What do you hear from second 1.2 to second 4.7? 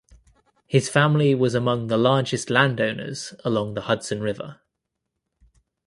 was among the largest landowners along the Hudson River.